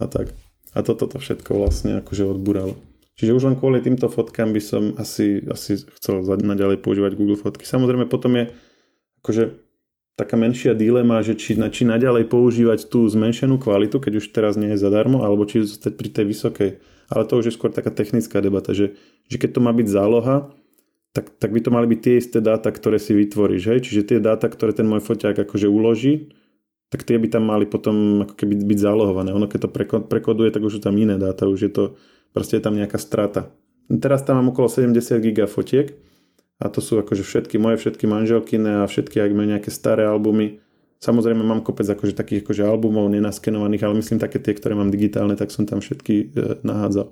[0.03, 0.35] a tak.
[0.75, 2.75] A toto to všetko vlastne akože odbúralo.
[3.15, 7.63] Čiže už len kvôli týmto fotkám by som asi, asi chcel naďalej používať Google fotky.
[7.63, 8.51] Samozrejme potom je
[9.23, 9.43] akože
[10.13, 14.73] taká menšia dilema, že či, či naďalej používať tú zmenšenú kvalitu, keď už teraz nie
[14.73, 16.69] je zadarmo, alebo či zostať pri tej vysokej.
[17.09, 18.93] Ale to už je skôr taká technická debata, že,
[19.27, 20.53] že keď to má byť záloha,
[21.13, 23.63] tak, tak by to mali byť tie isté dáta, ktoré si vytvoríš.
[23.69, 23.79] Hej?
[23.85, 26.33] Čiže tie dáta, ktoré ten môj foťák akože uloží,
[26.89, 29.33] tak tie by tam mali potom ako keby byť zálohované.
[29.33, 29.69] Ono keď to
[30.09, 31.83] prekoduje, tak už sú tam iné dáta, už je to,
[32.33, 33.49] proste je tam nejaká strata.
[33.89, 35.93] Teraz tam mám okolo 70 giga fotiek,
[36.61, 40.61] a to sú akože všetky moje, všetky manželkine a všetky, ak majú nejaké staré albumy.
[41.03, 45.35] Samozrejme mám kopec akože takých akože albumov nenaskenovaných, ale myslím také tie, ktoré mám digitálne,
[45.35, 46.25] tak som tam všetky e,
[46.63, 47.11] nahádzal.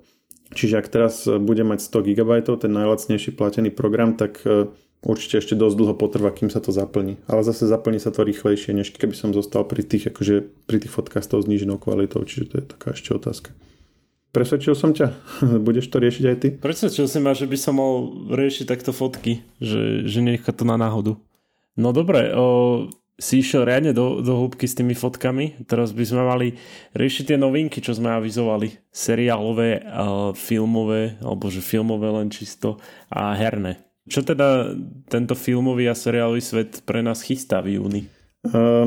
[0.52, 4.72] Čiže ak teraz budem mať 100 GB, ten najlacnejší platený program, tak e,
[5.04, 7.20] určite ešte dosť dlho potrvá, kým sa to zaplní.
[7.28, 10.36] Ale zase zaplní sa to rýchlejšie, než keby som zostal pri tých, akože,
[10.70, 13.52] pri tých fotkách s tou zníženou kvalitou, čiže to je taká ešte otázka.
[14.32, 15.12] Presvedčil som ťa?
[15.68, 16.48] Budeš to riešiť aj ty?
[16.56, 17.94] Presvedčil si ma, že by som mal
[18.32, 21.20] riešiť takto fotky, že, že nechá to na náhodu.
[21.76, 22.88] No dobre, o,
[23.20, 25.68] si išiel riadne do, do hĺbky s tými fotkami.
[25.68, 26.48] Teraz by sme mali
[26.96, 28.72] riešiť tie novinky, čo sme avizovali.
[28.90, 32.80] Seriálové, a filmové, alebo že filmové len čisto
[33.12, 33.84] a herné.
[34.10, 34.74] Čo teda
[35.12, 38.10] tento filmový a seriálový svet pre nás chystá v júni?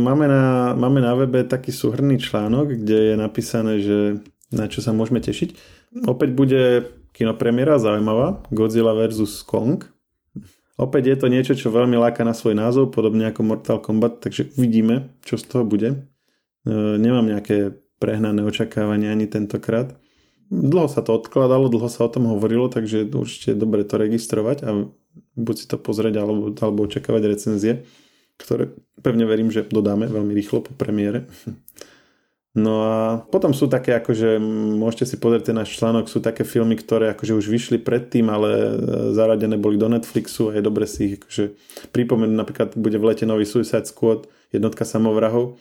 [0.03, 4.19] Máme na, máme na webe taký súhrný článok, kde je napísané, že
[4.55, 5.59] na čo sa môžeme tešiť.
[6.07, 6.63] Opäť bude
[7.15, 9.43] kinopremiera zaujímavá, Godzilla vs.
[9.47, 9.83] Kong.
[10.75, 14.51] Opäť je to niečo, čo veľmi láka na svoj názov, podobne ako Mortal Kombat, takže
[14.59, 15.91] uvidíme, čo z toho bude.
[15.95, 15.97] E,
[16.99, 19.95] nemám nejaké prehnané očakávania ani tentokrát.
[20.51, 24.67] Dlho sa to odkladalo, dlho sa o tom hovorilo, takže určite je dobre to registrovať
[24.67, 24.91] a
[25.39, 27.73] buď si to pozrieť alebo, alebo očakávať recenzie,
[28.35, 31.31] ktoré pevne verím, že dodáme veľmi rýchlo po premiére.
[32.55, 32.97] No a
[33.35, 34.39] potom sú také, akože
[34.79, 38.51] môžete si pozrieť ten náš článok, sú také filmy, ktoré akože už vyšli predtým, ale
[38.55, 38.71] e,
[39.11, 41.59] zaradené boli do Netflixu a je dobre si ich akože
[41.91, 42.39] pripomenúť.
[42.39, 45.59] Napríklad bude v lete nový Suicide Squad, jednotka samovrahov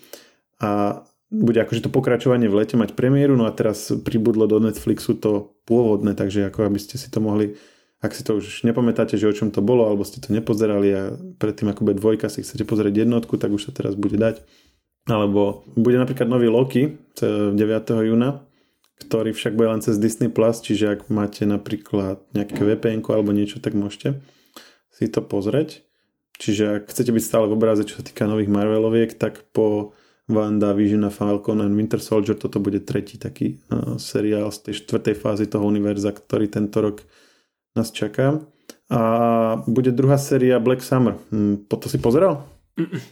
[0.62, 1.02] a
[1.34, 5.58] bude akože to pokračovanie v lete mať premiéru, no a teraz pribudlo do Netflixu to
[5.66, 7.58] pôvodné, takže ako aby ste si to mohli
[8.04, 11.16] ak si to už nepamätáte, že o čom to bolo, alebo ste to nepozerali a
[11.40, 14.44] predtým ako bude dvojka si chcete pozrieť jednotku, tak už sa teraz bude dať.
[15.04, 17.58] Alebo bude napríklad nový Loki 9.
[18.08, 18.40] júna,
[19.04, 23.60] ktorý však bude len cez Disney+, Plus, čiže ak máte napríklad nejaké vpn alebo niečo,
[23.60, 24.24] tak môžete
[24.94, 25.84] si to pozrieť.
[26.40, 29.94] Čiže ak chcete byť stále v obraze, čo sa týka nových Marveloviek, tak po
[30.32, 34.74] Wanda, Vision a Falcon and Winter Soldier toto bude tretí taký uh, seriál z tej
[34.82, 37.04] štvrtej fázy toho univerza, ktorý tento rok
[37.76, 38.40] nás čaká.
[38.88, 39.02] A
[39.68, 41.20] bude druhá séria Black Summer.
[41.34, 42.48] Hm, to si pozeral?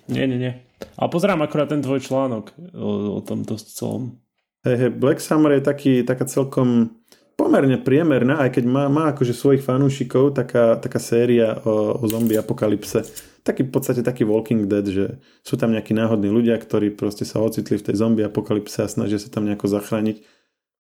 [0.08, 0.54] Nie, nie, nie.
[0.98, 4.22] A pozerám akurát ten tvoj článok o, o tomto celom.
[4.62, 7.02] Hey, hey, Black Summer je taký, taká celkom
[7.34, 12.38] pomerne priemerná, aj keď má, má akože svojich fanúšikov, taká, taká séria o, o zombie
[12.38, 13.02] apokalypse.
[13.42, 17.42] Taký v podstate taký Walking Dead, že sú tam nejakí náhodní ľudia, ktorí proste sa
[17.42, 20.22] ocitli v tej zombie apokalypse a snažia sa tam nejako zachrániť.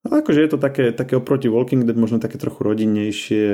[0.05, 3.45] Ale akože je to také, také oproti Walking Dead možno také trochu rodinnejšie.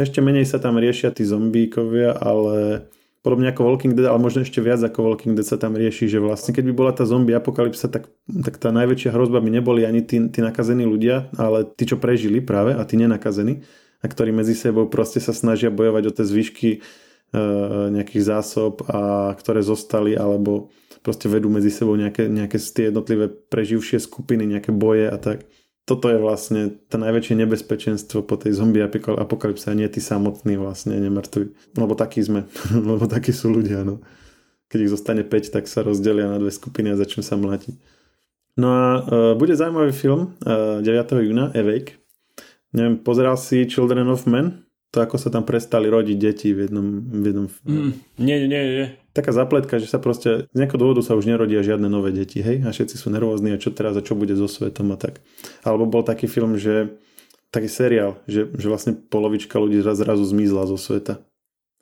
[0.00, 2.88] Ešte menej sa tam riešia tí zombíkovia, ale
[3.22, 6.18] podobne ako Walking Dead, ale možno ešte viac ako Walking Dead sa tam rieši, že
[6.18, 10.02] vlastne keď by bola tá zombie apokalypsa, tak, tak tá najväčšia hrozba by neboli ani
[10.02, 13.62] tí, tí nakazení ľudia, ale tí, čo prežili práve a tí nenakazení
[14.02, 16.78] a ktorí medzi sebou proste sa snažia bojovať o tie zvyšky e,
[17.94, 20.74] nejakých zásob a ktoré zostali alebo
[21.06, 25.46] proste vedú medzi sebou nejaké, nejaké tie jednotlivé preživšie skupiny, nejaké boje a tak
[25.82, 30.94] toto je vlastne to najväčšie nebezpečenstvo po tej zombie apokalypse a nie tí samotní vlastne
[30.94, 31.50] nemrtví.
[31.74, 32.46] Lebo takí sme,
[32.90, 33.82] lebo takí sú ľudia.
[33.82, 33.98] No.
[34.70, 37.74] Keď ich zostane 5, tak sa rozdelia na dve skupiny a začnú sa mlátiť.
[38.56, 40.86] No a uh, bude zaujímavý film uh, 9.
[41.24, 41.98] júna, Awake.
[42.72, 44.64] Neviem, pozeral si Children of Men?
[44.92, 48.86] To ako sa tam prestali rodiť deti v jednom, v jednom mm, Nie, nie, nie.
[49.12, 52.64] Taká zapletka, že sa proste z nejakého dôvodu sa už nerodia žiadne nové deti, hej,
[52.64, 55.20] a všetci sú nervózni a čo teraz a čo bude so svetom a tak.
[55.64, 56.96] Alebo bol taký film, že
[57.52, 61.20] taký seriál, že, že vlastne polovička ľudí zrazu zmizla zo sveta.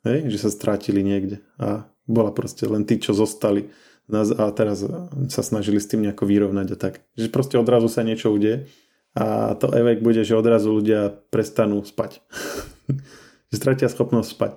[0.03, 3.71] Hej, že sa strátili niekde a bola proste len tí, čo zostali
[4.11, 4.83] a teraz
[5.31, 6.93] sa snažili s tým nejako vyrovnať a tak.
[7.15, 8.67] Že proste odrazu sa niečo udeje
[9.15, 12.19] a to efekt bude, že odrazu ľudia prestanú spať.
[13.51, 14.51] že stratia schopnosť spať.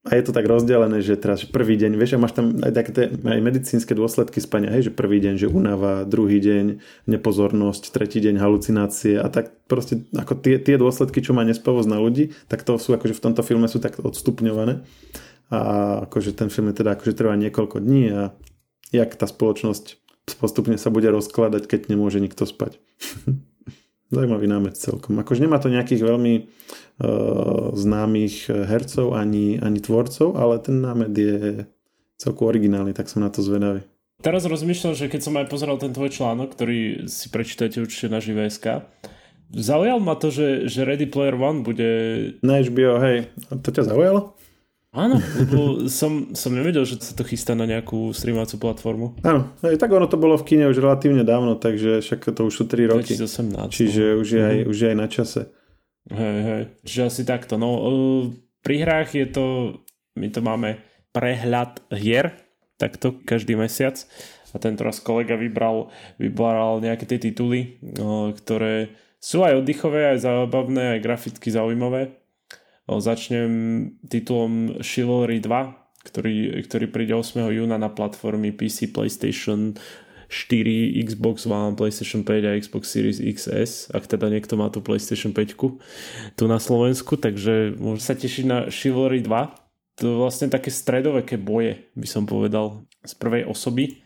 [0.00, 3.12] A je to tak rozdelené, že teraz prvý deň, vieš, a máš tam aj také
[3.12, 8.40] aj medicínske dôsledky spania, hej, že prvý deň, že unava, druhý deň nepozornosť, tretí deň
[8.40, 12.80] halucinácie a tak proste ako tie, tie dôsledky, čo má nespavosť na ľudí, tak to
[12.80, 14.88] sú akože v tomto filme sú tak odstupňované
[15.52, 15.60] a
[16.08, 18.22] akože ten film je teda akože trvá niekoľko dní a
[18.96, 20.00] jak tá spoločnosť
[20.40, 22.80] postupne sa bude rozkladať, keď nemôže nikto spať.
[24.10, 25.22] Zaujímavý námet celkom.
[25.22, 31.64] Akože nemá to nejakých veľmi uh, známych hercov ani, ani tvorcov, ale ten námet je
[32.18, 33.86] celkom originálny, tak som na to zvedavý.
[34.20, 38.20] Teraz rozmýšľam, že keď som aj pozeral ten tvoj článok, ktorý si prečítate určite na
[38.20, 38.84] ŽVSK,
[39.56, 41.88] zaujal ma to, že, že Ready Player One bude...
[42.44, 43.32] Na HBO, hej.
[43.48, 44.36] To ťa zaujalo?
[44.90, 49.06] Áno, lebo som, som nevedel, že sa to chystá na nejakú streamovacú platformu.
[49.22, 52.54] Áno, aj tak ono to bolo v kine už relatívne dávno, takže však to už
[52.58, 53.14] sú 3 roky.
[53.14, 53.70] 2018.
[53.70, 54.18] Čiže no.
[54.18, 55.40] už je, aj, už je aj na čase.
[56.10, 57.54] Hej, hej, čiže asi takto.
[57.54, 57.70] No,
[58.66, 59.46] pri hrách je to,
[60.18, 60.82] my to máme
[61.14, 62.34] prehľad hier,
[62.74, 63.94] takto každý mesiac
[64.50, 67.78] a tento raz kolega vybral, vybral nejaké tie tituly,
[68.42, 68.90] ktoré
[69.22, 72.19] sú aj oddychové, aj zábavné, aj graficky zaujímavé
[72.98, 73.52] Začnem
[74.02, 77.46] titulom Chivalry 2, ktorý, ktorý príde 8.
[77.54, 79.78] júna na platformy PC, PlayStation
[80.26, 85.30] 4, Xbox One, PlayStation 5 a Xbox Series XS, ak teda niekto má tú PlayStation
[85.30, 90.00] 5 tu na Slovensku, takže môže sa tešiť na Chivalry 2.
[90.00, 93.99] To je vlastne také stredoveké boje, by som povedal, z prvej osoby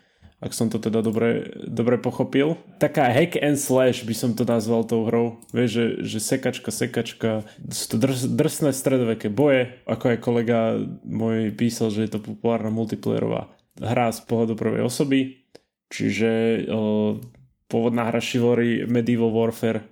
[0.45, 2.53] ak som to teda dobre, dobre pochopil.
[2.77, 5.41] Taká hack and slash by som to nazval tou hrou.
[5.49, 11.49] Vieš, že, že sekačka, sekačka, sú to drs, drsné stredoveké boje, ako aj kolega môj
[11.57, 13.49] písal, že je to populárna multiplayerová
[13.81, 15.49] hra z pohľadu prvej osoby,
[15.91, 17.19] čiže o,
[17.67, 19.83] pôvodná hra Chivalry Medieval Warfare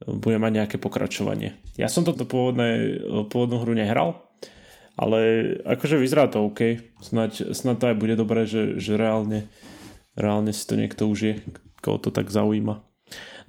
[0.00, 1.60] bude mať nejaké pokračovanie.
[1.76, 4.24] Ja som toto pôvodné, pôvodnú hru nehral,
[4.96, 6.80] ale akože vyzerá to OK.
[7.04, 9.46] Snaď, snaď to aj bude dobré, že, že reálne
[10.18, 11.42] reálne si to niekto užije,
[11.80, 12.82] koho to tak zaujíma.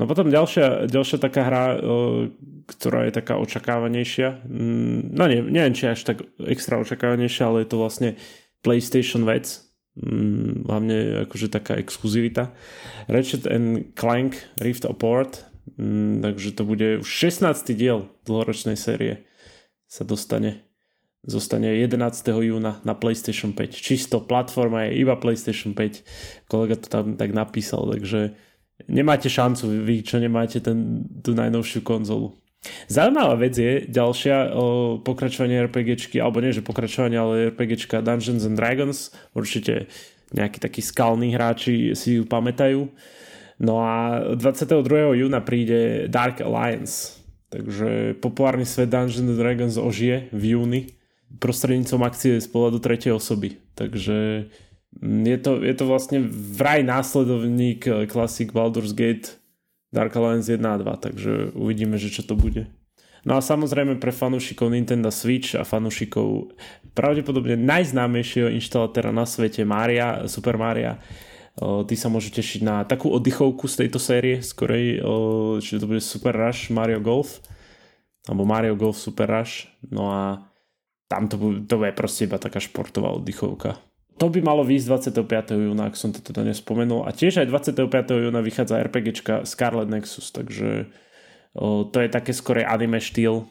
[0.01, 1.65] No potom ďalšia, ďalšia taká hra,
[2.65, 7.69] ktorá je taká očakávanejšia, mm, no nie, neviem, či až tak extra očakávanejšia, ale je
[7.69, 8.09] to vlastne
[8.65, 9.61] PlayStation vec,
[10.01, 10.97] mm, hlavne
[11.29, 12.49] akože taká exkluzivita.
[13.05, 15.45] Ratchet and Clank Rift Apart,
[15.77, 17.77] mm, takže to bude už 16.
[17.77, 19.29] diel dlhoročnej série
[19.85, 20.70] sa dostane
[21.21, 22.01] zostane 11.
[22.41, 23.77] júna na PlayStation 5.
[23.77, 26.49] Čisto platforma je iba PlayStation 5.
[26.49, 28.33] Kolega to tam tak napísal, takže
[28.89, 32.33] nemáte šancu vy, čo nemáte ten, tú najnovšiu konzolu.
[32.89, 38.57] Zaujímavá vec je ďalšia o pokračovanie RPGčky, alebo nie, že pokračovanie, ale RPGčka Dungeons and
[38.57, 39.09] Dragons.
[39.33, 39.89] Určite
[40.33, 42.85] nejakí takí skalní hráči si ju pamätajú.
[43.61, 45.21] No a 22.
[45.21, 47.21] júna príde Dark Alliance.
[47.49, 50.81] Takže populárny svet Dungeons and Dragons ožije v júni
[51.39, 53.61] prostredníctvom akcie z pohľadu tretej osoby.
[53.77, 54.49] Takže
[54.99, 59.39] mm, je to, je to vlastne vraj následovník Classic Baldur's Gate
[59.91, 62.71] Dark Alliance 1 a 2, takže uvidíme, že čo to bude.
[63.21, 66.57] No a samozrejme pre fanúšikov Nintendo Switch a fanúšikov
[66.97, 70.97] pravdepodobne najznámejšieho inštalatéra na svete Maria, Super Maria,
[71.59, 75.03] tí sa môžu tešiť na takú oddychovku z tejto série skorej,
[75.61, 77.43] čiže to bude Super Rush Mario Golf
[78.25, 79.69] alebo Mario Golf Super Rush.
[79.85, 80.50] No a
[81.11, 81.35] tam to,
[81.67, 83.75] to bude proste iba taká športová oddychovka.
[84.15, 85.59] To by malo výjsť 25.
[85.59, 87.03] júna, ak som to teda nespomenul.
[87.03, 87.89] A tiež aj 25.
[88.29, 90.87] júna vychádza RPGčka Scarlet Nexus, takže
[91.57, 93.43] o, to je také skore anime štýl.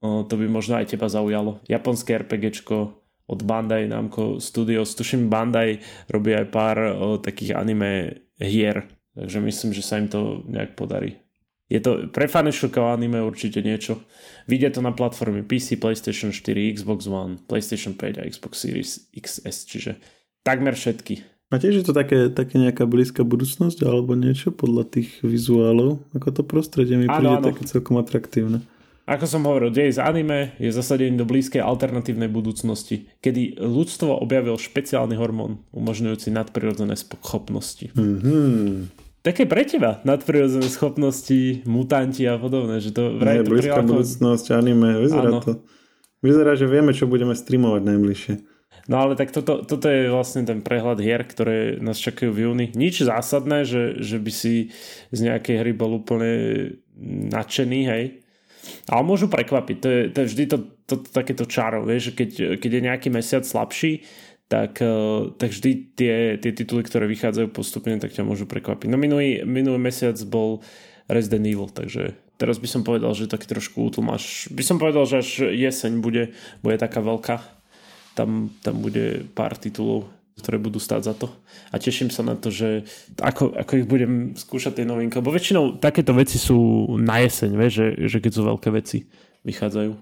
[0.00, 1.60] O, to by možno aj teba zaujalo.
[1.66, 4.94] Japonské RPGčko od Bandai Namco Studios.
[4.94, 8.86] Tuším Bandai robí aj pár o, takých anime hier,
[9.18, 11.23] takže myslím, že sa im to nejak podarí.
[11.72, 14.04] Je to pre fanúšikov anime určite niečo.
[14.44, 19.56] Vidie to na platforme PC, PlayStation 4, Xbox One, PlayStation 5 a Xbox Series XS,
[19.64, 19.90] čiže
[20.44, 21.24] takmer všetky.
[21.48, 26.04] A tiež je to také, také nejaká blízka budúcnosť alebo niečo podľa tých vizuálov?
[26.12, 28.60] Ako to prostredie mi príde áno, také celkom atraktívne.
[29.04, 34.56] Ako som hovoril, dej z anime je zasadený do blízkej alternatívnej budúcnosti, kedy ľudstvo objavil
[34.56, 37.92] špeciálny hormón umožňujúci nadprirodzené schopnosti.
[37.92, 43.80] Mm-hmm také pre teba nadprirodzené schopnosti, mutanti a podobné, že to vraj Nie, to blízka
[43.80, 45.40] budúcnosť, anime, vyzerá Áno.
[45.40, 45.52] to.
[46.20, 48.34] Vyzerá, že vieme, čo budeme streamovať najbližšie.
[48.84, 52.66] No ale tak toto, toto je vlastne ten prehľad hier, ktoré nás čakajú v júni.
[52.76, 54.76] Nič zásadné, že, že by si
[55.08, 56.32] z nejakej hry bol úplne
[57.32, 58.04] nadšený, hej.
[58.88, 59.76] Ale môžu prekvapiť.
[59.80, 62.86] To je, to je vždy to, to, to, takéto čaro, vieš, že keď, keď je
[62.92, 64.04] nejaký mesiac slabší,
[64.48, 68.88] tak, eh, tak vždy tie, tie tituly, ktoré vychádzajú postupne, tak ťa môžu prekvapiť.
[68.92, 70.60] No minulý, minulý mesiac bol
[71.08, 74.48] Resident Evil, takže teraz by som povedal, že taký trošku útlmáš.
[74.52, 77.40] By som povedal, že až jeseň bude, bude taká veľká.
[78.14, 80.06] Tam, tam bude pár titulov,
[80.38, 81.26] ktoré budú stáť za to.
[81.74, 82.86] A teším sa na to, že
[83.18, 85.18] ako, ako ich budem skúšať tie novinky.
[85.18, 89.10] Lebo väčšinou takéto veci sú na jeseň, vieš, že, že keď sú veľké veci
[89.42, 89.92] vychádzajú.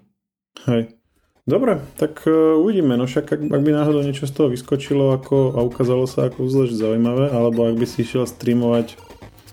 [0.68, 1.01] Hej.
[1.42, 2.94] Dobre, tak uh, uvidíme.
[2.94, 6.46] No však ak, ak by náhodou niečo z toho vyskočilo ako, a ukázalo sa ako
[6.46, 8.94] zvlášť zaujímavé, alebo ak by si išiel streamovať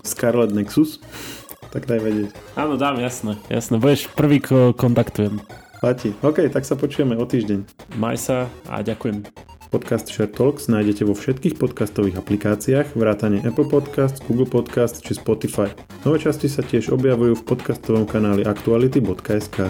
[0.05, 1.01] Scarlet Nexus,
[1.73, 2.29] tak daj vedieť.
[2.53, 3.41] Áno, dám, jasné.
[3.49, 5.41] Jasné, budeš prvý, ko kontaktujem.
[5.81, 6.13] Platí.
[6.21, 7.65] OK, tak sa počujeme o týždeň.
[7.97, 8.37] Maj sa
[8.69, 9.25] a ďakujem.
[9.73, 15.73] Podcast Share Talks nájdete vo všetkých podcastových aplikáciách, vrátane Apple Podcast, Google Podcast či Spotify.
[16.05, 19.69] Nové časti sa tiež objavujú v podcastovom kanáli aktuality.sk.